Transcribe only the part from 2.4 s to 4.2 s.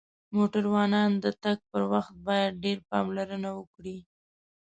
ډیر پاملرنه وکړی